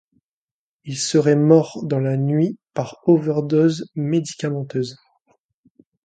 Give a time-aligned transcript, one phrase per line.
[0.83, 4.97] Il serait mort dans la nuit par overdose médicamenteuse.